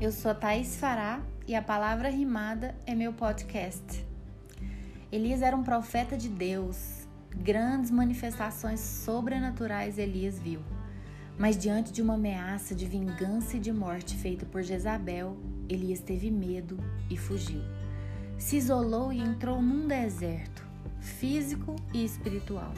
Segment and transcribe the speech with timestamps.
[0.00, 4.02] Eu sou Thaís Fará e a Palavra Rimada é meu podcast.
[5.12, 7.06] Elias era um profeta de Deus.
[7.36, 10.62] Grandes manifestações sobrenaturais Elias viu.
[11.38, 15.36] Mas diante de uma ameaça de vingança e de morte feita por Jezabel,
[15.68, 16.78] Elias teve medo
[17.10, 17.60] e fugiu.
[18.38, 20.66] Se isolou e entrou num deserto,
[20.98, 22.72] físico e espiritual.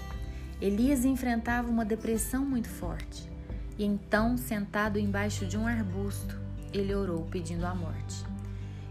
[0.61, 3.31] Elias enfrentava uma depressão muito forte.
[3.79, 6.42] E então, sentado embaixo de um arbusto,
[6.73, 8.25] ele orou pedindo a morte.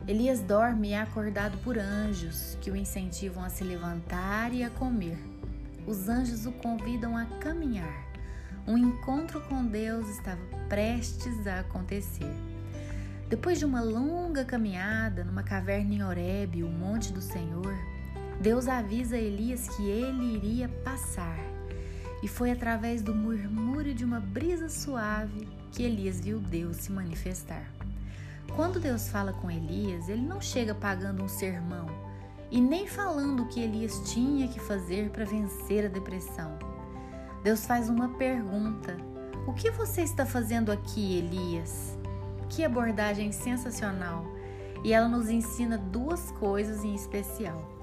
[0.08, 4.70] Elias dorme e é acordado por anjos que o incentivam a se levantar e a
[4.70, 5.18] comer.
[5.86, 8.06] Os anjos o convidam a caminhar.
[8.68, 12.32] Um encontro com Deus estava prestes a acontecer.
[13.30, 17.74] Depois de uma longa caminhada numa caverna em Horebe, o monte do Senhor,
[18.42, 21.51] Deus avisa Elias que ele iria passar.
[22.22, 27.66] E foi através do murmúrio de uma brisa suave que Elias viu Deus se manifestar.
[28.56, 31.88] Quando Deus fala com Elias, ele não chega pagando um sermão
[32.52, 36.60] e nem falando o que Elias tinha que fazer para vencer a depressão.
[37.44, 38.98] Deus faz uma pergunta:
[39.48, 41.98] O que você está fazendo aqui, Elias?
[42.50, 44.26] Que abordagem sensacional!
[44.84, 47.81] E ela nos ensina duas coisas em especial.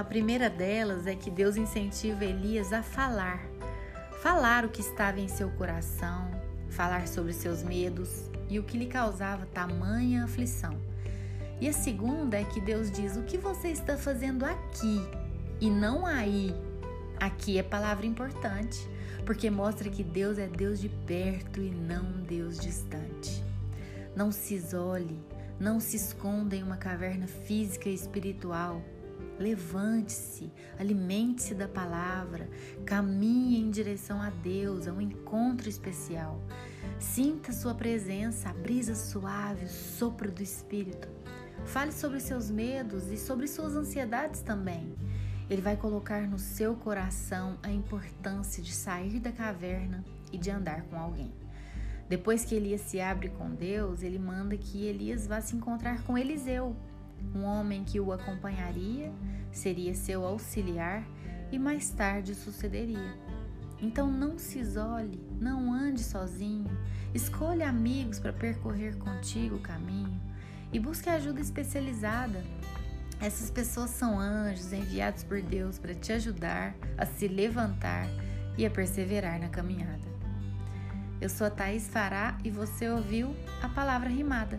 [0.00, 3.38] A primeira delas é que Deus incentiva Elias a falar,
[4.22, 6.30] falar o que estava em seu coração,
[6.70, 10.74] falar sobre seus medos e o que lhe causava tamanha aflição.
[11.60, 15.06] E a segunda é que Deus diz: O que você está fazendo aqui
[15.60, 16.54] e não aí?
[17.20, 18.88] Aqui é palavra importante,
[19.26, 23.44] porque mostra que Deus é Deus de perto e não Deus distante.
[24.16, 25.20] Não se isole,
[25.60, 28.82] não se esconda em uma caverna física e espiritual
[29.40, 32.46] Levante-se, alimente-se da palavra,
[32.84, 36.38] caminhe em direção a Deus, a um encontro especial.
[36.98, 41.08] Sinta sua presença, a brisa suave, o sopro do Espírito.
[41.64, 44.94] Fale sobre seus medos e sobre suas ansiedades também.
[45.48, 50.82] Ele vai colocar no seu coração a importância de sair da caverna e de andar
[50.82, 51.32] com alguém.
[52.10, 56.18] Depois que Elias se abre com Deus, ele manda que Elias vá se encontrar com
[56.18, 56.76] Eliseu,
[57.34, 59.12] um homem que o acompanharia,
[59.52, 61.04] seria seu auxiliar
[61.50, 63.14] e mais tarde sucederia.
[63.80, 66.70] Então não se isole, não ande sozinho,
[67.14, 70.20] escolha amigos para percorrer contigo o caminho
[70.72, 72.44] e busque ajuda especializada.
[73.20, 78.06] Essas pessoas são anjos enviados por Deus para te ajudar a se levantar
[78.56, 80.08] e a perseverar na caminhada.
[81.20, 84.58] Eu sou a Thaís Fará e você ouviu a palavra rimada.